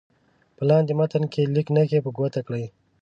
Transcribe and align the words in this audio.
په 0.55 0.63
لاندې 0.69 0.93
متن 0.99 1.23
کې 1.33 1.41
لیک 1.55 1.67
نښې 1.75 1.99
په 2.05 2.09
ګوته 2.17 2.41
کړئ. 2.47 2.65